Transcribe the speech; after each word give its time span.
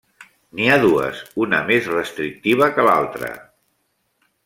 N'hi 0.59 0.69
ha 0.69 0.77
dues 0.85 1.19
una 1.45 1.59
més 1.69 1.91
restrictiva 1.93 2.71
que 2.79 2.87
l'altra. 2.91 3.31